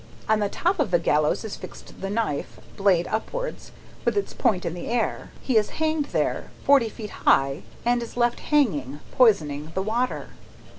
[0.27, 3.71] "On the top of the gallows is fixed the knife, blade upwards,
[4.03, 5.29] with its point in the air.
[5.43, 10.29] He is hanged there forty feet high and is left hanging, poisoning the water."